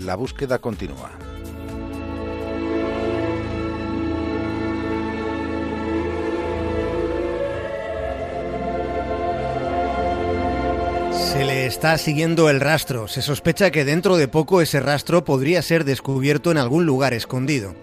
La 0.00 0.16
búsqueda 0.16 0.58
continúa. 0.58 1.12
Se 11.12 11.44
le 11.44 11.66
está 11.66 11.96
siguiendo 11.96 12.50
el 12.50 12.60
rastro. 12.60 13.08
Se 13.08 13.22
sospecha 13.22 13.70
que 13.70 13.84
dentro 13.84 14.16
de 14.16 14.28
poco 14.28 14.60
ese 14.60 14.80
rastro 14.80 15.24
podría 15.24 15.62
ser 15.62 15.84
descubierto 15.84 16.50
en 16.50 16.58
algún 16.58 16.86
lugar 16.86 17.14
escondido. 17.14 17.74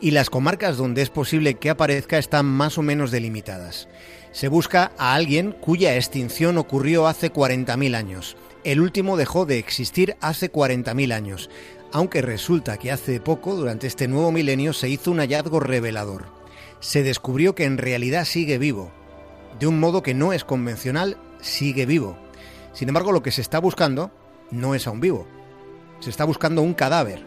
Y 0.00 0.12
las 0.12 0.30
comarcas 0.30 0.76
donde 0.76 1.02
es 1.02 1.10
posible 1.10 1.54
que 1.54 1.70
aparezca 1.70 2.18
están 2.18 2.46
más 2.46 2.78
o 2.78 2.82
menos 2.82 3.10
delimitadas. 3.10 3.88
Se 4.32 4.48
busca 4.48 4.92
a 4.96 5.14
alguien 5.14 5.52
cuya 5.52 5.96
extinción 5.96 6.56
ocurrió 6.56 7.06
hace 7.06 7.32
40.000 7.32 7.94
años. 7.94 8.36
El 8.64 8.80
último 8.80 9.16
dejó 9.16 9.44
de 9.44 9.58
existir 9.58 10.16
hace 10.20 10.52
40.000 10.52 11.12
años, 11.12 11.50
aunque 11.90 12.22
resulta 12.22 12.78
que 12.78 12.92
hace 12.92 13.18
poco, 13.18 13.56
durante 13.56 13.88
este 13.88 14.06
nuevo 14.06 14.30
milenio, 14.30 14.72
se 14.72 14.88
hizo 14.88 15.10
un 15.10 15.18
hallazgo 15.18 15.58
revelador. 15.58 16.26
Se 16.78 17.02
descubrió 17.02 17.56
que 17.56 17.64
en 17.64 17.76
realidad 17.76 18.24
sigue 18.24 18.58
vivo. 18.58 18.92
De 19.58 19.66
un 19.66 19.80
modo 19.80 20.02
que 20.02 20.14
no 20.14 20.32
es 20.32 20.44
convencional, 20.44 21.18
sigue 21.40 21.86
vivo. 21.86 22.16
Sin 22.72 22.88
embargo, 22.88 23.10
lo 23.10 23.22
que 23.22 23.32
se 23.32 23.40
está 23.40 23.58
buscando 23.58 24.12
no 24.52 24.76
es 24.76 24.86
a 24.86 24.92
un 24.92 25.00
vivo. 25.00 25.26
Se 25.98 26.10
está 26.10 26.24
buscando 26.24 26.62
un 26.62 26.74
cadáver. 26.74 27.24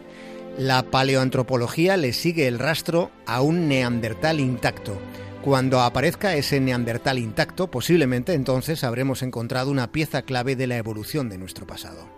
La 0.56 0.84
paleoantropología 0.84 1.98
le 1.98 2.14
sigue 2.14 2.48
el 2.48 2.58
rastro 2.58 3.10
a 3.26 3.42
un 3.42 3.68
neandertal 3.68 4.40
intacto. 4.40 4.98
Cuando 5.46 5.80
aparezca 5.80 6.34
ese 6.34 6.58
neandertal 6.58 7.20
intacto, 7.20 7.70
posiblemente 7.70 8.34
entonces 8.34 8.82
habremos 8.82 9.22
encontrado 9.22 9.70
una 9.70 9.92
pieza 9.92 10.22
clave 10.22 10.56
de 10.56 10.66
la 10.66 10.76
evolución 10.76 11.28
de 11.28 11.38
nuestro 11.38 11.68
pasado. 11.68 12.08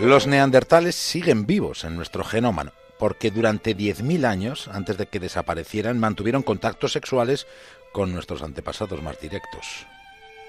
Los 0.00 0.26
neandertales 0.26 0.94
siguen 0.94 1.44
vivos 1.44 1.84
en 1.84 1.96
nuestro 1.96 2.24
genoma, 2.24 2.72
porque 2.98 3.30
durante 3.30 3.76
10.000 3.76 4.24
años, 4.24 4.70
antes 4.72 4.96
de 4.96 5.08
que 5.08 5.20
desaparecieran, 5.20 6.00
mantuvieron 6.00 6.42
contactos 6.42 6.92
sexuales 6.92 7.46
con 7.92 8.14
nuestros 8.14 8.40
antepasados 8.40 9.02
más 9.02 9.20
directos. 9.20 9.84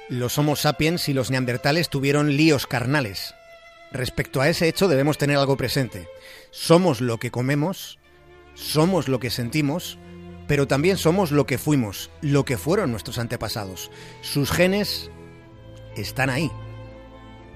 Los 0.08 0.38
Homo 0.38 0.56
sapiens 0.56 1.10
y 1.10 1.14
los 1.14 1.30
neandertales 1.30 1.90
tuvieron 1.90 2.38
líos 2.38 2.66
carnales, 2.66 3.36
Respecto 3.92 4.42
a 4.42 4.50
ese 4.50 4.68
hecho 4.68 4.88
debemos 4.88 5.18
tener 5.18 5.38
algo 5.38 5.58
presente. 5.58 6.08
Somos 6.52 7.02
lo 7.02 7.18
que 7.18 7.32
comemos, 7.32 8.00
somos 8.54 9.08
lo 9.08 9.20
que 9.20 9.30
sentimos, 9.30 9.98
pero 10.48 10.68
también 10.68 10.98
somos 10.98 11.32
lo 11.32 11.46
que 11.46 11.58
fuimos, 11.58 12.12
lo 12.22 12.46
que 12.46 12.58
fueron 12.58 12.92
nuestros 12.92 13.20
antepasados. 13.20 13.92
Sus 14.22 14.52
genes 14.52 15.10
están 15.96 16.30
ahí, 16.30 16.52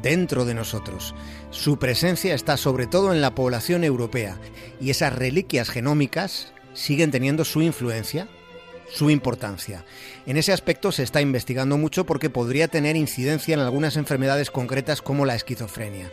dentro 0.02 0.46
de 0.46 0.54
nosotros. 0.54 1.16
Su 1.52 1.78
presencia 1.78 2.34
está 2.34 2.58
sobre 2.58 2.88
todo 2.88 3.14
en 3.14 3.22
la 3.22 3.36
población 3.36 3.84
europea 3.84 4.40
y 4.82 4.90
esas 4.90 5.14
reliquias 5.14 5.70
genómicas 5.70 6.54
siguen 6.74 7.12
teniendo 7.12 7.46
su 7.46 7.62
influencia 7.62 8.28
su 8.92 9.10
importancia. 9.10 9.86
En 10.26 10.38
ese 10.38 10.54
aspecto 10.54 10.92
se 10.92 11.04
está 11.04 11.22
investigando 11.22 11.78
mucho 11.78 12.06
porque 12.06 12.30
podría 12.30 12.68
tener 12.68 12.96
incidencia 12.96 13.54
en 13.54 13.60
algunas 13.60 13.98
enfermedades 13.98 14.52
concretas 14.52 15.02
como 15.02 15.26
la 15.26 15.36
esquizofrenia. 15.36 16.12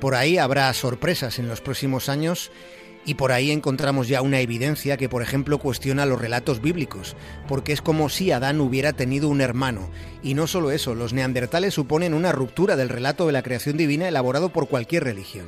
Por 0.00 0.14
ahí 0.14 0.38
habrá 0.38 0.72
sorpresas 0.72 1.38
en 1.38 1.48
los 1.48 1.60
próximos 1.60 2.08
años 2.08 2.50
y 3.06 3.14
por 3.14 3.30
ahí 3.30 3.52
encontramos 3.52 4.08
ya 4.08 4.20
una 4.20 4.40
evidencia 4.40 4.96
que, 4.96 5.08
por 5.08 5.22
ejemplo, 5.22 5.58
cuestiona 5.58 6.06
los 6.06 6.20
relatos 6.20 6.60
bíblicos, 6.60 7.16
porque 7.46 7.72
es 7.72 7.80
como 7.80 8.08
si 8.08 8.32
Adán 8.32 8.60
hubiera 8.60 8.92
tenido 8.92 9.28
un 9.28 9.40
hermano. 9.40 9.88
Y 10.24 10.34
no 10.34 10.48
solo 10.48 10.72
eso, 10.72 10.94
los 10.96 11.12
neandertales 11.12 11.72
suponen 11.72 12.14
una 12.14 12.32
ruptura 12.32 12.74
del 12.74 12.88
relato 12.88 13.26
de 13.26 13.32
la 13.32 13.44
creación 13.44 13.76
divina 13.76 14.08
elaborado 14.08 14.48
por 14.48 14.68
cualquier 14.68 15.04
religión. 15.04 15.46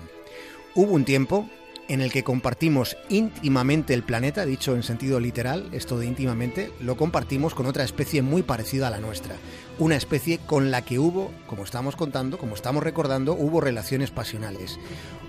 Hubo 0.76 0.92
un 0.92 1.04
tiempo 1.04 1.50
en 1.88 2.02
el 2.02 2.12
que 2.12 2.22
compartimos 2.22 2.96
íntimamente 3.08 3.94
el 3.94 4.02
planeta, 4.02 4.44
dicho 4.44 4.74
en 4.74 4.82
sentido 4.82 5.20
literal, 5.20 5.68
esto 5.72 5.98
de 5.98 6.06
íntimamente, 6.06 6.70
lo 6.80 6.96
compartimos 6.96 7.54
con 7.54 7.66
otra 7.66 7.82
especie 7.82 8.20
muy 8.20 8.42
parecida 8.42 8.88
a 8.88 8.90
la 8.90 9.00
nuestra. 9.00 9.36
Una 9.78 9.96
especie 9.96 10.38
con 10.38 10.70
la 10.70 10.82
que 10.82 10.98
hubo, 10.98 11.32
como 11.46 11.64
estamos 11.64 11.96
contando, 11.96 12.36
como 12.38 12.54
estamos 12.54 12.82
recordando, 12.82 13.32
hubo 13.32 13.62
relaciones 13.62 14.10
pasionales. 14.10 14.78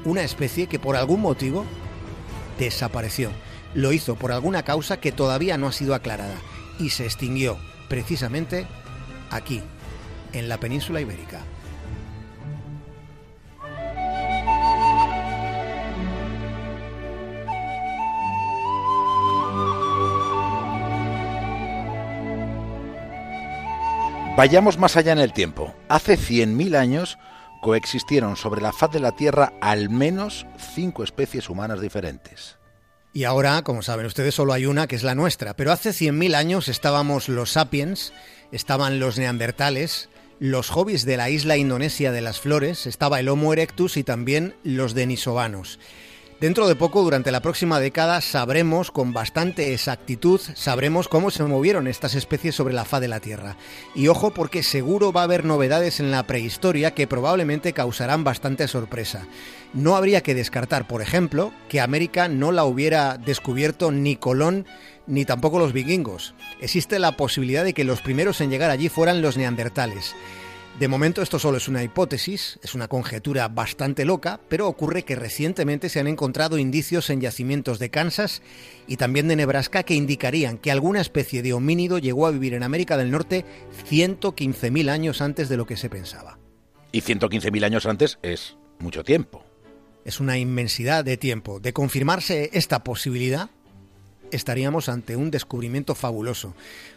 Una 0.04 0.24
especie 0.24 0.68
que 0.68 0.80
por 0.80 0.98
algún 0.98 1.22
motivo 1.22 1.66
desapareció. 2.60 3.32
Lo 3.74 3.94
hizo 3.94 4.16
por 4.16 4.34
alguna 4.34 4.64
causa 4.64 5.00
que 5.00 5.14
todavía 5.14 5.58
no 5.58 5.68
ha 5.68 5.72
sido 5.72 5.96
aclarada 5.96 6.36
y 6.78 6.90
se 6.90 7.06
extinguió 7.06 7.58
precisamente 7.88 8.68
aquí, 9.30 9.62
en 10.34 10.50
la 10.50 10.60
península 10.60 11.00
ibérica. 11.00 11.42
Vayamos 24.40 24.78
más 24.78 24.96
allá 24.96 25.12
en 25.12 25.20
el 25.20 25.34
tiempo. 25.34 25.76
Hace 25.90 26.18
100.000 26.18 26.78
años 26.78 27.18
coexistieron 27.62 28.38
sobre 28.38 28.62
la 28.62 28.72
faz 28.72 28.90
de 28.90 29.02
la 29.02 29.12
Tierra 29.12 29.52
al 29.60 29.90
menos 29.90 30.46
cinco 30.74 31.04
especies 31.04 31.50
humanas 31.50 31.82
diferentes. 31.82 32.58
Y 33.12 33.26
ahora, 33.26 33.62
como 33.64 33.82
saben 33.82 34.06
ustedes, 34.06 34.36
solo 34.36 34.54
hay 34.54 34.66
una 34.66 34.88
que 34.88 34.96
es 34.96 35.04
la 35.04 35.14
nuestra. 35.14 35.58
Pero 35.58 35.74
hace 35.74 35.90
100.000 35.90 36.36
años 36.36 36.70
estábamos 36.70 37.28
los 37.28 37.52
sapiens, 37.52 38.14
estaban 38.54 39.02
los 39.02 39.18
neandertales, 39.18 40.08
los 40.40 40.70
hobbies 40.70 41.04
de 41.04 41.18
la 41.18 41.30
isla 41.30 41.58
indonesia 41.58 42.14
de 42.14 42.22
las 42.22 42.40
flores, 42.40 42.88
estaba 42.88 43.20
el 43.20 43.28
Homo 43.28 43.52
erectus 43.52 43.98
y 43.98 44.06
también 44.06 44.56
los 44.64 44.94
denisovanos. 44.94 45.80
Dentro 46.40 46.70
de 46.70 46.76
poco, 46.76 47.04
durante 47.04 47.34
la 47.34 47.42
próxima 47.42 47.82
década, 47.82 48.22
sabremos 48.22 48.92
con 48.92 49.12
bastante 49.12 49.74
exactitud, 49.74 50.40
sabremos 50.54 51.10
cómo 51.10 51.32
se 51.32 51.44
movieron 51.44 51.86
estas 51.86 52.16
especies 52.16 52.56
sobre 52.56 52.74
la 52.74 52.86
faz 52.86 53.02
de 53.02 53.10
la 53.10 53.20
Tierra. 53.20 53.58
Y 53.94 54.08
ojo 54.08 54.32
porque 54.32 54.64
seguro 54.64 55.12
va 55.12 55.20
a 55.20 55.24
haber 55.26 55.44
novedades 55.44 56.00
en 56.00 56.12
la 56.12 56.24
prehistoria 56.24 56.94
que 56.94 57.08
probablemente 57.08 57.74
causarán 57.74 58.24
bastante 58.24 58.70
sorpresa. 58.70 59.28
No 59.74 59.98
habría 59.98 60.22
que 60.22 60.34
descartar, 60.34 60.88
por 60.88 61.02
ejemplo, 61.02 61.52
que 61.68 61.82
América 61.82 62.30
no 62.30 62.54
la 62.54 62.64
hubiera 62.64 63.18
descubierto 63.18 63.92
ni 63.92 64.16
Colón 64.16 64.66
ni 65.08 65.26
tampoco 65.26 65.60
los 65.60 65.74
vikingos. 65.74 66.36
Existe 66.62 67.00
la 67.00 67.18
posibilidad 67.18 67.66
de 67.66 67.74
que 67.74 67.84
los 67.84 68.02
primeros 68.02 68.40
en 68.40 68.50
llegar 68.50 68.72
allí 68.72 68.88
fueran 68.88 69.22
los 69.22 69.36
neandertales. 69.36 70.16
De 70.80 70.88
momento 70.88 71.22
esto 71.22 71.40
solo 71.40 71.58
es 71.58 71.68
una 71.68 71.84
hipótesis, 71.84 72.58
es 72.64 72.74
una 72.74 72.88
conjetura 72.88 73.50
bastante 73.50 74.06
loca, 74.06 74.40
pero 74.48 74.66
ocurre 74.66 75.04
que 75.04 75.18
recientemente 75.18 75.90
se 75.90 76.00
han 76.00 76.08
encontrado 76.08 76.58
indicios 76.58 77.10
en 77.10 77.20
yacimientos 77.20 77.80
de 77.80 77.90
Kansas 77.90 78.42
y 78.88 78.96
también 78.96 79.28
de 79.28 79.36
Nebraska 79.36 79.84
que 79.84 79.96
indicarían 79.96 80.58
que 80.58 80.72
alguna 80.72 81.02
especie 81.02 81.42
de 81.42 81.52
homínido 81.52 81.98
llegó 81.98 82.28
a 82.28 82.32
vivir 82.32 82.54
en 82.54 82.64
América 82.64 82.96
del 82.96 83.12
Norte 83.12 83.44
115.000 83.90 84.90
años 84.90 85.20
antes 85.22 85.50
de 85.50 85.58
lo 85.58 85.66
que 85.66 85.76
se 85.76 85.90
pensaba. 85.90 86.40
Y 86.94 87.02
115.000 87.02 87.66
años 87.66 87.86
antes 87.86 88.18
es 88.22 88.56
mucho 88.80 89.04
tiempo. 89.04 89.44
Es 90.06 90.22
una 90.22 90.38
inmensidad 90.38 91.04
de 91.04 91.18
tiempo. 91.18 91.60
De 91.60 91.74
confirmarse 91.74 92.52
esta 92.54 92.86
posibilidad, 92.86 93.50
estaríamos 94.32 94.90
ante 94.90 95.16
un 95.16 95.32
descubrimiento 95.32 95.96
fabuloso, 95.96 96.54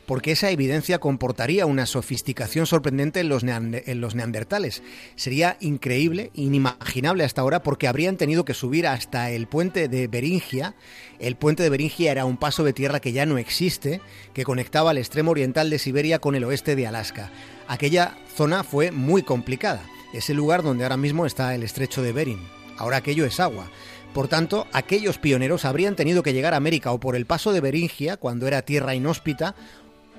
porque 0.07 0.33
esa 0.33 0.51
evidencia 0.51 0.99
comportaría 0.99 1.67
una 1.67 1.87
sofisticación 1.87 2.67
sorprendente 2.67 3.21
en 3.21 3.29
los, 3.29 3.45
neandertales. 3.45 4.83
Sería 5.17 5.57
increíble, 5.61 6.31
inimaginable 6.35 7.25
hasta 7.25 7.41
ahora, 7.41 7.63
porque 7.63 7.89
habrían 7.89 8.17
tenido 8.17 8.45
que 8.45 8.55
subir 8.55 8.87
hasta 8.87 9.31
el 9.31 9.47
puente 9.47 9.89
de 9.89 10.09
Beringia. 10.09 10.75
El 11.19 11.37
puente 11.37 11.63
de 11.63 11.71
Beringia 11.71 12.13
era 12.13 12.25
un 12.25 12.37
paso 12.37 12.65
de 12.65 12.73
tierra 12.73 13.01
que 13.01 13.13
ya 13.13 13.27
no 13.27 13.39
existe, 13.39 14.01
que 14.35 14.45
conectaba 14.45 14.91
el 14.91 14.99
extremo 14.99 15.31
oriental 15.31 15.71
de 15.71 15.79
Siberia 15.79 16.19
con 16.19 16.35
el 16.35 16.45
oeste 16.45 16.77
de 16.77 16.87
Alaska. 16.87 17.31
Aquella 17.69 18.17
zona 18.37 18.65
fue 18.65 18.91
muy 18.91 19.23
complicada. 19.23 19.83
Es 20.13 20.29
el 20.29 20.37
lugar 20.37 20.63
donde 20.63 20.85
ahora 20.85 20.97
mismo 20.97 21.27
está 21.27 21.55
el 21.55 21.63
estrecho 21.63 22.03
de 22.03 22.13
Bering. 22.13 22.47
Ahora 22.77 22.99
aquello 22.99 23.25
es 23.25 23.41
agua. 23.41 23.71
Por 24.15 24.29
tanto, 24.29 24.67
aquellos 24.73 25.19
pioneros 25.19 25.65
habrían 25.65 25.97
tenido 25.97 26.23
que 26.23 26.35
llegar 26.35 26.53
a 26.53 26.59
América 26.59 26.93
o 26.93 27.01
por 27.01 27.17
el 27.17 27.25
paso 27.25 27.53
de 27.53 27.61
Beringia, 27.61 28.19
cuando 28.19 28.47
era 28.47 28.63
tierra 28.63 28.95
inhóspita, 28.95 29.55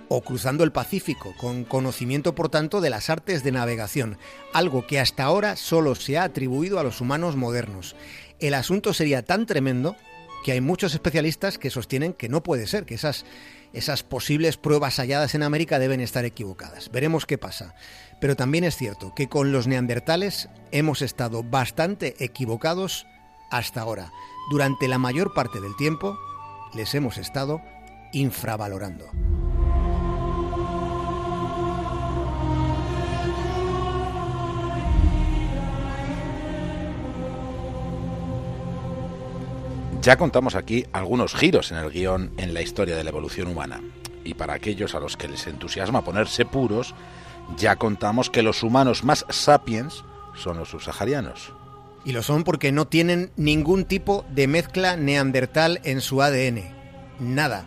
o 0.07 0.21
cruzando 0.21 0.63
el 0.63 0.71
Pacífico, 0.71 1.33
con 1.37 1.63
conocimiento 1.63 2.35
por 2.35 2.49
tanto 2.49 2.81
de 2.81 2.89
las 2.89 3.09
artes 3.09 3.43
de 3.43 3.51
navegación, 3.51 4.17
algo 4.51 4.85
que 4.87 4.99
hasta 4.99 5.23
ahora 5.23 5.55
solo 5.55 5.95
se 5.95 6.17
ha 6.17 6.23
atribuido 6.23 6.79
a 6.79 6.83
los 6.83 7.01
humanos 7.01 7.35
modernos. 7.35 7.95
El 8.39 8.55
asunto 8.55 8.93
sería 8.93 9.23
tan 9.23 9.45
tremendo 9.45 9.95
que 10.43 10.51
hay 10.51 10.61
muchos 10.61 10.93
especialistas 10.93 11.57
que 11.57 11.69
sostienen 11.69 12.13
que 12.13 12.29
no 12.29 12.43
puede 12.43 12.67
ser, 12.67 12.85
que 12.85 12.95
esas, 12.95 13.25
esas 13.73 14.03
posibles 14.03 14.57
pruebas 14.57 14.97
halladas 14.97 15.35
en 15.35 15.43
América 15.43 15.79
deben 15.79 16.01
estar 16.01 16.25
equivocadas. 16.25 16.91
Veremos 16.91 17.25
qué 17.25 17.37
pasa. 17.37 17.75
Pero 18.19 18.35
también 18.35 18.63
es 18.63 18.75
cierto 18.75 19.13
que 19.15 19.29
con 19.29 19.51
los 19.51 19.67
neandertales 19.67 20.49
hemos 20.71 21.01
estado 21.01 21.43
bastante 21.43 22.15
equivocados 22.19 23.05
hasta 23.53 23.81
ahora. 23.81 24.11
Durante 24.49 24.87
la 24.87 24.97
mayor 24.97 25.33
parte 25.33 25.61
del 25.61 25.75
tiempo 25.75 26.17
les 26.73 26.93
hemos 26.95 27.17
estado 27.17 27.61
infravalorando. 28.11 29.05
Ya 40.01 40.17
contamos 40.17 40.55
aquí 40.55 40.85
algunos 40.91 41.33
giros 41.33 41.71
en 41.71 41.77
el 41.77 41.89
guion 41.89 42.33
en 42.37 42.53
la 42.53 42.61
historia 42.61 42.97
de 42.97 43.03
la 43.05 43.11
evolución 43.11 43.47
humana. 43.47 43.81
Y 44.25 44.33
para 44.33 44.53
aquellos 44.53 44.95
a 44.95 44.99
los 44.99 45.15
que 45.15 45.29
les 45.29 45.47
entusiasma 45.47 46.03
ponerse 46.03 46.43
puros, 46.43 46.93
ya 47.55 47.77
contamos 47.77 48.29
que 48.29 48.41
los 48.41 48.63
humanos 48.63 49.03
más 49.03 49.25
sapiens 49.29 50.03
son 50.33 50.57
los 50.57 50.69
subsaharianos. 50.69 51.53
Y 52.05 52.11
lo 52.11 52.23
son 52.23 52.43
porque 52.43 52.71
no 52.71 52.87
tienen 52.87 53.31
ningún 53.37 53.85
tipo 53.85 54.25
de 54.33 54.47
mezcla 54.47 54.97
neandertal 54.97 55.79
en 55.83 56.01
su 56.01 56.21
ADN. 56.21 56.63
Nada. 57.19 57.65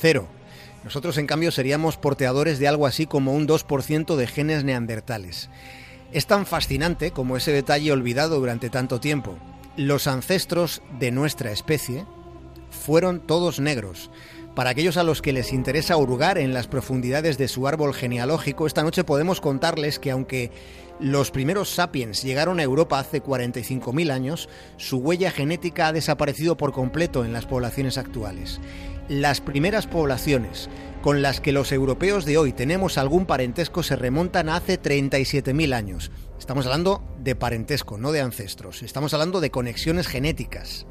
Cero. 0.00 0.28
Nosotros, 0.84 1.16
en 1.16 1.26
cambio, 1.26 1.52
seríamos 1.52 1.96
porteadores 1.96 2.58
de 2.58 2.68
algo 2.68 2.86
así 2.86 3.06
como 3.06 3.32
un 3.32 3.46
2% 3.46 4.16
de 4.16 4.26
genes 4.26 4.64
neandertales. 4.64 5.48
Es 6.12 6.26
tan 6.26 6.44
fascinante 6.44 7.12
como 7.12 7.36
ese 7.36 7.52
detalle 7.52 7.92
olvidado 7.92 8.38
durante 8.38 8.68
tanto 8.68 9.00
tiempo. 9.00 9.38
Los 9.76 10.06
ancestros 10.06 10.82
de 10.98 11.10
nuestra 11.10 11.52
especie 11.52 12.04
fueron 12.70 13.20
todos 13.20 13.60
negros. 13.60 14.10
Para 14.54 14.68
aquellos 14.68 14.98
a 14.98 15.02
los 15.02 15.22
que 15.22 15.32
les 15.32 15.50
interesa 15.54 15.96
hurgar 15.96 16.36
en 16.36 16.52
las 16.52 16.66
profundidades 16.66 17.38
de 17.38 17.48
su 17.48 17.66
árbol 17.66 17.94
genealógico, 17.94 18.66
esta 18.66 18.82
noche 18.82 19.02
podemos 19.02 19.40
contarles 19.40 19.98
que 19.98 20.10
aunque 20.10 20.50
los 21.00 21.30
primeros 21.30 21.70
sapiens 21.70 22.22
llegaron 22.22 22.60
a 22.60 22.62
Europa 22.62 22.98
hace 22.98 23.22
45.000 23.22 24.10
años, 24.10 24.50
su 24.76 24.98
huella 24.98 25.30
genética 25.30 25.88
ha 25.88 25.92
desaparecido 25.94 26.58
por 26.58 26.72
completo 26.72 27.24
en 27.24 27.32
las 27.32 27.46
poblaciones 27.46 27.96
actuales. 27.96 28.60
Las 29.08 29.40
primeras 29.40 29.86
poblaciones 29.86 30.68
con 31.00 31.22
las 31.22 31.40
que 31.40 31.52
los 31.52 31.72
europeos 31.72 32.26
de 32.26 32.36
hoy 32.36 32.52
tenemos 32.52 32.98
algún 32.98 33.24
parentesco 33.24 33.82
se 33.82 33.96
remontan 33.96 34.50
a 34.50 34.56
hace 34.56 34.80
37.000 34.80 35.74
años. 35.74 36.10
Estamos 36.38 36.66
hablando 36.66 37.02
de 37.18 37.34
parentesco, 37.34 37.96
no 37.96 38.12
de 38.12 38.20
ancestros. 38.20 38.82
Estamos 38.82 39.14
hablando 39.14 39.40
de 39.40 39.50
conexiones 39.50 40.08
genéticas. 40.08 40.86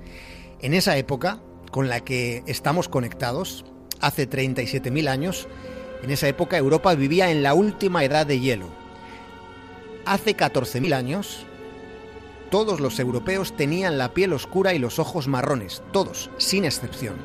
En 0.61 0.73
esa 0.73 0.97
época, 0.97 1.41
con 1.71 1.89
la 1.89 2.01
que 2.01 2.43
estamos 2.45 2.87
conectados, 2.89 3.65
hace 3.99 4.29
37.000 4.29 5.07
años, 5.07 5.47
en 6.03 6.11
esa 6.11 6.27
época 6.27 6.57
Europa 6.57 6.93
vivía 6.95 7.31
en 7.31 7.43
la 7.43 7.53
última 7.53 8.03
edad 8.03 8.25
de 8.25 8.39
hielo. 8.39 8.67
Hace 10.05 10.35
14.000 10.35 10.93
años, 10.93 11.45
todos 12.49 12.79
los 12.79 12.99
europeos 12.99 13.55
tenían 13.55 13.97
la 13.97 14.13
piel 14.13 14.33
oscura 14.33 14.73
y 14.73 14.79
los 14.79 14.99
ojos 14.99 15.27
marrones, 15.27 15.83
todos, 15.93 16.29
sin 16.37 16.65
excepción. 16.65 17.15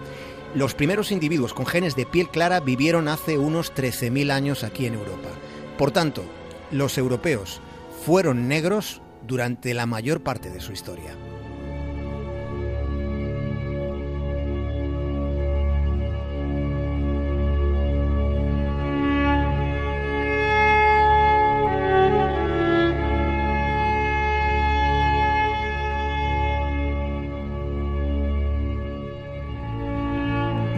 Los 0.54 0.74
primeros 0.74 1.10
individuos 1.10 1.52
con 1.52 1.66
genes 1.66 1.96
de 1.96 2.06
piel 2.06 2.28
clara 2.28 2.60
vivieron 2.60 3.08
hace 3.08 3.36
unos 3.36 3.74
13.000 3.74 4.30
años 4.30 4.62
aquí 4.62 4.86
en 4.86 4.94
Europa. 4.94 5.28
Por 5.76 5.90
tanto, 5.90 6.22
los 6.70 6.96
europeos 6.96 7.60
fueron 8.04 8.48
negros 8.48 9.02
durante 9.26 9.74
la 9.74 9.86
mayor 9.86 10.22
parte 10.22 10.50
de 10.50 10.60
su 10.60 10.72
historia. 10.72 11.25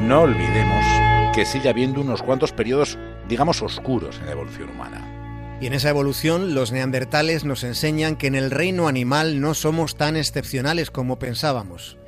No 0.08 0.22
olvidemos 0.22 0.86
que 1.34 1.44
sigue 1.44 1.68
habiendo 1.68 2.00
unos 2.00 2.22
cuantos 2.22 2.52
periodos, 2.52 2.96
digamos, 3.28 3.60
oscuros 3.60 4.18
en 4.18 4.24
la 4.24 4.32
evolución 4.32 4.70
humana. 4.70 5.58
Y 5.60 5.66
en 5.66 5.74
esa 5.74 5.90
evolución 5.90 6.54
los 6.54 6.72
neandertales 6.72 7.44
nos 7.44 7.62
enseñan 7.62 8.16
que 8.16 8.28
en 8.28 8.34
el 8.34 8.50
reino 8.50 8.88
animal 8.88 9.38
no 9.42 9.52
somos 9.52 9.98
tan 9.98 10.16
excepcionales 10.16 10.90
como 10.90 11.18
pensábamos. 11.18 11.98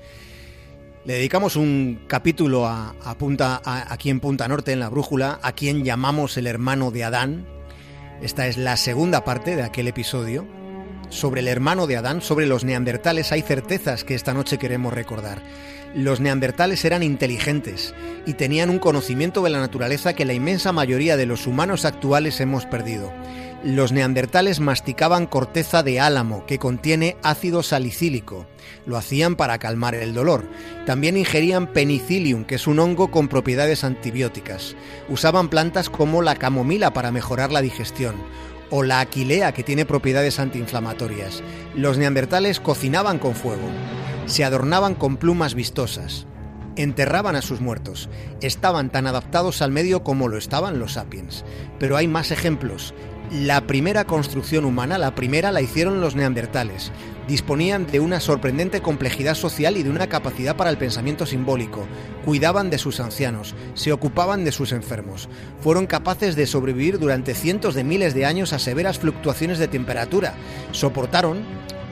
Le 1.05 1.13
dedicamos 1.13 1.57
un 1.57 2.01
capítulo 2.07 2.67
a, 2.67 2.95
punta, 3.19 3.61
aquí 3.67 4.09
en 4.09 4.21
Punta 4.21 4.49
Norte, 4.49 4.73
en 4.73 4.81
la 4.81 4.89
brújula, 4.89 5.39
a 5.43 5.53
quien 5.53 5.85
llamamos 5.85 6.39
el 6.39 6.47
hermano 6.47 6.91
de 6.91 7.05
Adán. 7.05 7.47
Esta 8.23 8.47
es 8.47 8.57
la 8.57 8.79
segunda 8.79 9.25
parte 9.25 9.57
de 9.57 9.63
aquel 9.63 9.89
episodio. 9.89 10.47
Sobre 11.11 11.41
el 11.41 11.49
hermano 11.49 11.89
de 11.89 11.97
Adán, 11.97 12.23
sobre 12.23 12.47
los 12.47 12.63
neandertales, 12.63 13.33
hay 13.33 13.43
certezas 13.43 14.05
que 14.05 14.15
esta 14.15 14.33
noche 14.33 14.59
queremos 14.59 14.95
recordar. 14.95 15.43
Los 15.93 16.21
neandertales 16.21 16.85
eran 16.85 17.03
inteligentes 17.03 17.95
y 18.27 18.35
tenían 18.35 18.71
un 18.71 18.79
conocimiento 18.79 19.43
de 19.43 19.51
la 19.51 19.59
naturaleza 19.59 20.13
que 20.13 20.25
la 20.25 20.35
inmensa 20.35 20.71
mayoría 20.71 21.17
de 21.17 21.27
los 21.27 21.49
humanos 21.49 21.85
actuales 21.85 22.41
hemos 22.41 22.65
perdido. 22.65 23.13
Los 23.65 23.91
neandertales 23.91 24.61
masticaban 24.61 25.27
corteza 25.27 25.83
de 25.83 25.99
álamo 25.99 26.47
que 26.47 26.59
contiene 26.59 27.17
ácido 27.25 27.65
salicílico. 27.65 28.47
Lo 28.87 28.97
hacían 28.97 29.35
para 29.35 29.59
calmar 29.59 29.97
el 29.97 30.15
dolor. 30.15 30.49
También 30.87 31.17
ingerían 31.17 31.67
penicillium, 31.67 32.45
que 32.45 32.55
es 32.55 32.69
un 32.69 32.79
hongo 32.79 33.11
con 33.11 33.27
propiedades 33.27 33.83
antibióticas. 33.83 34.77
Usaban 35.09 35.49
plantas 35.49 35.91
como 35.91 36.23
la 36.23 36.37
camomila 36.37 36.93
para 36.93 37.11
mejorar 37.11 37.51
la 37.51 37.63
digestión 37.63 38.15
o 38.71 38.83
la 38.83 39.01
aquilea 39.01 39.53
que 39.53 39.63
tiene 39.63 39.85
propiedades 39.85 40.39
antiinflamatorias. 40.39 41.43
Los 41.75 41.99
neandertales 41.99 42.61
cocinaban 42.61 43.19
con 43.19 43.35
fuego 43.35 43.69
se 44.31 44.45
adornaban 44.45 44.95
con 44.95 45.17
plumas 45.17 45.55
vistosas, 45.55 46.27
enterraban 46.77 47.35
a 47.35 47.43
sus 47.43 47.61
muertos, 47.61 48.09
estaban 48.41 48.91
tan 48.91 49.09
adaptados 49.09 49.61
al 49.61 49.73
medio 49.73 50.05
como 50.05 50.29
lo 50.29 50.39
estaban 50.39 50.79
los 50.79 50.93
sapiens. 50.93 51.45
Pero 51.81 51.97
hay 51.97 52.07
más 52.07 52.31
ejemplos. 52.31 52.95
La 53.31 53.61
primera 53.61 54.07
construcción 54.07 54.65
humana, 54.65 54.99
la 54.99 55.15
primera 55.15 55.53
la 55.53 55.61
hicieron 55.61 56.01
los 56.01 56.17
neandertales. 56.17 56.91
Disponían 57.29 57.87
de 57.87 58.01
una 58.01 58.19
sorprendente 58.19 58.83
complejidad 58.83 59.37
social 59.37 59.77
y 59.77 59.85
de 59.85 59.91
una 59.91 60.09
capacidad 60.09 60.57
para 60.57 60.69
el 60.69 60.79
pensamiento 60.79 61.27
simbólico. 61.27 61.87
Cuidaban 62.25 62.71
de 62.71 62.79
sus 62.79 62.99
ancianos, 62.99 63.55
se 63.75 63.93
ocupaban 63.93 64.45
de 64.45 64.51
sus 64.51 64.73
enfermos. 64.73 65.29
Fueron 65.61 65.87
capaces 65.87 66.35
de 66.35 66.49
sobrevivir 66.49 66.99
durante 66.99 67.35
cientos 67.35 67.77
de 67.77 67.85
miles 67.85 68.15
de 68.15 68.27
años 68.27 68.53
a 68.53 68.59
severas 68.59 68.99
fluctuaciones 68.99 69.61
de 69.61 69.69
temperatura. 69.69 70.35
Soportaron 70.73 71.45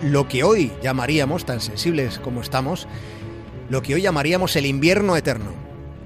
lo 0.02 0.26
que 0.26 0.42
hoy 0.42 0.72
llamaríamos, 0.82 1.44
tan 1.44 1.60
sensibles 1.60 2.18
como 2.18 2.40
estamos, 2.40 2.88
lo 3.70 3.80
que 3.80 3.94
hoy 3.94 4.02
llamaríamos 4.02 4.56
el 4.56 4.66
invierno 4.66 5.16
eterno. 5.16 5.52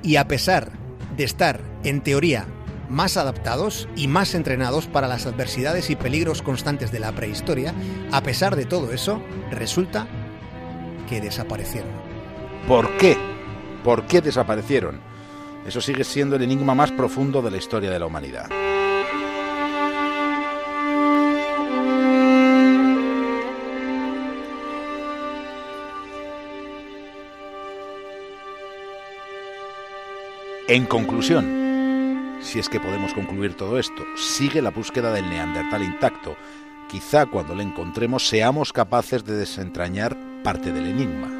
Y 0.03 0.17
a 0.17 0.29
pesar 0.29 0.73
de 1.17 1.25
estar, 1.25 1.63
en 1.85 2.03
teoría, 2.03 2.47
más 2.93 3.17
adaptados 3.17 3.89
y 3.97 4.07
más 4.07 4.35
entrenados 4.35 4.87
para 4.87 5.09
las 5.09 5.27
adversidades 5.27 5.91
y 5.91 5.97
peligros 5.97 6.43
constantes 6.43 6.93
de 6.93 7.01
la 7.01 7.13
prehistoria, 7.13 7.75
a 8.13 8.23
pesar 8.23 8.55
de 8.55 8.67
todo 8.67 8.93
eso, 8.93 9.21
resulta 9.51 10.07
que 11.09 11.21
desaparecieron. 11.21 11.91
¿Por 12.69 12.97
qué? 12.99 13.17
¿Por 13.83 14.07
qué 14.07 14.21
desaparecieron? 14.21 15.01
Eso 15.67 15.81
sigue 15.81 16.05
siendo 16.05 16.37
el 16.37 16.43
enigma 16.43 16.75
más 16.75 16.93
profundo 16.93 17.41
de 17.41 17.51
la 17.51 17.57
historia 17.57 17.91
de 17.91 17.99
la 17.99 18.07
humanidad. 18.07 18.49
En 30.69 30.87
conclusión, 30.87 31.72
si 32.43 32.59
es 32.59 32.69
que 32.69 32.81
podemos 32.81 33.15
concluir 33.15 33.57
todo 33.57 33.79
esto, 33.79 34.05
sigue 34.17 34.63
la 34.63 34.71
búsqueda 34.71 35.13
del 35.13 35.29
neandertal 35.29 35.83
intacto. 35.83 36.37
Quizá 36.89 37.27
cuando 37.27 37.55
lo 37.55 37.63
encontremos 37.63 38.29
seamos 38.29 38.73
capaces 38.73 39.25
de 39.25 39.37
desentrañar 39.37 40.17
parte 40.43 40.73
del 40.73 40.87
enigma. 40.87 41.31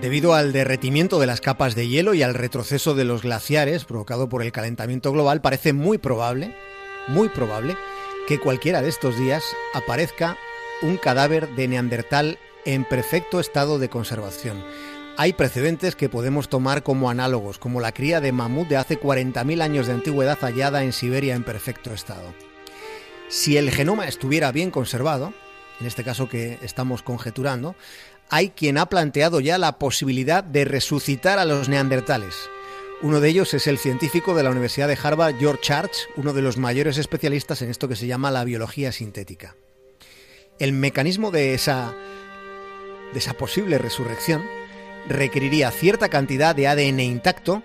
Debido 0.00 0.32
al 0.34 0.52
derretimiento 0.52 1.18
de 1.18 1.26
las 1.26 1.40
capas 1.40 1.74
de 1.74 1.88
hielo 1.88 2.14
y 2.14 2.22
al 2.22 2.34
retroceso 2.34 2.94
de 2.94 3.04
los 3.04 3.22
glaciares 3.22 3.84
provocado 3.84 4.28
por 4.28 4.42
el 4.42 4.52
calentamiento 4.52 5.12
global, 5.12 5.42
parece 5.42 5.72
muy 5.72 5.98
probable, 5.98 6.56
muy 7.08 7.28
probable, 7.28 7.76
que 8.26 8.38
cualquiera 8.38 8.80
de 8.80 8.88
estos 8.88 9.18
días 9.18 9.44
aparezca 9.74 10.38
un 10.80 10.96
cadáver 10.96 11.54
de 11.54 11.68
neandertal 11.68 12.38
en 12.64 12.84
perfecto 12.84 13.40
estado 13.40 13.78
de 13.78 13.90
conservación 13.90 14.62
hay 15.20 15.34
precedentes 15.34 15.96
que 15.96 16.08
podemos 16.08 16.48
tomar 16.48 16.82
como 16.82 17.10
análogos, 17.10 17.58
como 17.58 17.82
la 17.82 17.92
cría 17.92 18.22
de 18.22 18.32
mamut 18.32 18.68
de 18.68 18.78
hace 18.78 18.98
40.000 18.98 19.60
años 19.60 19.86
de 19.86 19.92
antigüedad 19.92 20.38
hallada 20.40 20.82
en 20.82 20.94
Siberia 20.94 21.34
en 21.34 21.44
perfecto 21.44 21.92
estado. 21.92 22.32
Si 23.28 23.58
el 23.58 23.70
genoma 23.70 24.08
estuviera 24.08 24.50
bien 24.50 24.70
conservado, 24.70 25.34
en 25.78 25.86
este 25.86 26.04
caso 26.04 26.30
que 26.30 26.58
estamos 26.62 27.02
conjeturando, 27.02 27.76
hay 28.30 28.48
quien 28.48 28.78
ha 28.78 28.86
planteado 28.86 29.40
ya 29.40 29.58
la 29.58 29.78
posibilidad 29.78 30.42
de 30.42 30.64
resucitar 30.64 31.38
a 31.38 31.44
los 31.44 31.68
neandertales. 31.68 32.48
Uno 33.02 33.20
de 33.20 33.28
ellos 33.28 33.52
es 33.52 33.66
el 33.66 33.76
científico 33.76 34.34
de 34.34 34.42
la 34.42 34.50
Universidad 34.50 34.88
de 34.88 34.96
Harvard, 35.02 35.36
George 35.38 35.60
Church, 35.60 36.08
uno 36.16 36.32
de 36.32 36.40
los 36.40 36.56
mayores 36.56 36.96
especialistas 36.96 37.60
en 37.60 37.68
esto 37.68 37.88
que 37.88 37.96
se 37.96 38.06
llama 38.06 38.30
la 38.30 38.44
biología 38.44 38.90
sintética. 38.90 39.54
El 40.58 40.72
mecanismo 40.72 41.30
de 41.30 41.52
esa, 41.52 41.94
de 43.12 43.18
esa 43.18 43.34
posible 43.34 43.76
resurrección 43.76 44.42
requeriría 45.10 45.70
cierta 45.70 46.08
cantidad 46.08 46.54
de 46.54 46.68
ADN 46.68 47.00
intacto 47.00 47.62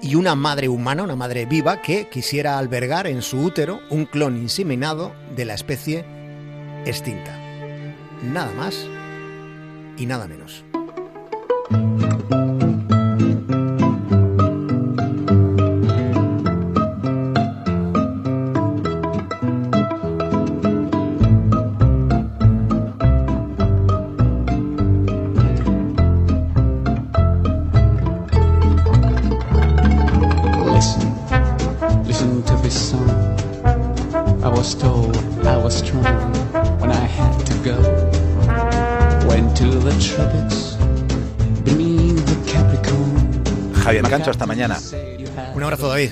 y 0.00 0.14
una 0.14 0.34
madre 0.34 0.68
humana, 0.68 1.02
una 1.02 1.16
madre 1.16 1.44
viva, 1.44 1.82
que 1.82 2.08
quisiera 2.08 2.56
albergar 2.58 3.06
en 3.06 3.20
su 3.20 3.40
útero 3.40 3.80
un 3.90 4.06
clon 4.06 4.36
inseminado 4.36 5.12
de 5.34 5.44
la 5.44 5.54
especie 5.54 6.04
extinta. 6.86 7.36
Nada 8.22 8.52
más 8.52 8.86
y 9.96 10.06
nada 10.06 10.28
menos. 10.28 10.64
Cancho, 44.08 44.30
hasta 44.30 44.46
mañana. 44.46 44.78
Un 45.54 45.62
abrazo, 45.62 45.88
David. 45.88 46.10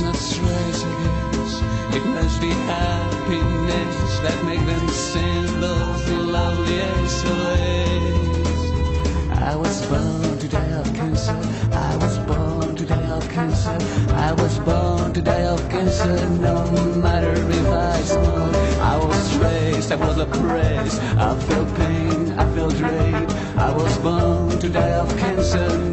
Not 0.00 0.14
straight, 0.14 0.48
I 0.48 1.30
guess. 1.32 1.96
It 1.96 2.04
must 2.06 2.40
be 2.40 2.50
happiness 2.50 4.20
that 4.20 4.44
make 4.44 4.64
them 4.64 4.88
sing 4.90 5.60
those 5.60 6.08
lovely 6.08 6.78
ways. 6.78 8.60
I 9.32 9.56
was 9.56 9.84
born 9.86 10.38
to 10.38 10.48
die 10.48 10.72
of 10.72 10.94
cancer. 10.94 11.36
I 11.72 11.96
was 11.96 12.18
born 12.18 12.76
to 12.76 12.84
die 12.86 13.10
of 13.10 13.28
cancer. 13.28 13.76
I 14.14 14.32
was 14.34 14.58
born 14.60 15.12
to 15.14 15.20
die 15.20 15.42
of 15.42 15.68
cancer. 15.68 16.14
No 16.38 16.70
matter 16.96 17.32
if 17.32 17.66
I 17.66 18.00
smoke, 18.02 18.54
I 18.80 18.96
was 19.04 19.36
raised, 19.38 19.90
I 19.90 19.96
was 19.96 20.18
oppressed. 20.18 21.02
I 21.02 21.34
felt 21.40 21.74
pain, 21.74 22.38
I 22.38 22.44
felt 22.54 22.80
rape. 22.80 23.30
I 23.58 23.72
was 23.72 23.98
born 23.98 24.60
to 24.60 24.68
die 24.68 24.92
of 24.92 25.08
cancer. 25.18 25.87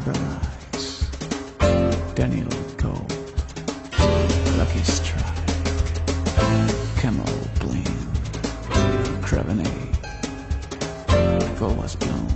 other 0.00 0.18
eyes. 0.18 1.10
Daniel 2.14 2.48
Gold, 2.76 3.12
Lucky 4.56 4.82
Strike, 4.82 5.24
Camel 6.96 7.24
Bling, 7.60 7.84
Creveney, 9.20 9.68
was 11.60 11.96
Blown, 11.96 12.28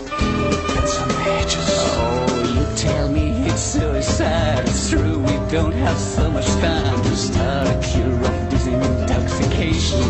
and 0.00 0.88
some 0.88 1.10
edges. 1.28 1.68
Oh, 1.68 2.54
you 2.54 2.76
tell 2.76 3.08
me 3.10 3.30
it's 3.46 3.60
suicide. 3.60 4.64
It's 4.66 4.88
true, 4.88 5.18
we 5.18 5.50
don't 5.50 5.72
have 5.72 5.98
so 5.98 6.30
much 6.30 6.46
time 6.46 7.02
to 7.02 7.16
start 7.16 7.68
a 7.68 7.78
cure 7.86 8.14
of 8.14 8.50
this 8.50 8.66
intoxication. 8.66 10.00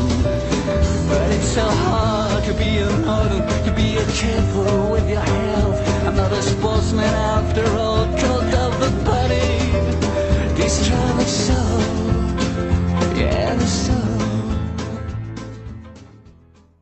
But 1.09 1.31
it's 1.33 1.49
so 1.49 1.65
hard 1.65 2.45
to 2.45 2.55
be 2.55 2.79
a 2.79 2.91
model, 2.99 3.41
to 3.65 3.73
be 3.75 3.97
a 3.97 4.05
careful 4.13 4.93
with 4.93 5.09
your 5.09 5.21
hands 5.21 5.42
after 7.55 7.77
all, 7.77 8.07
cult 8.17 8.55
of 8.55 8.81
the 8.81 8.91
body. 9.05 10.57
Destroy. 10.57 11.62